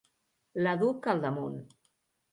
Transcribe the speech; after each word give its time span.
La 0.67 0.73
duc 0.83 1.11
al 1.13 1.23
damunt. 1.27 1.63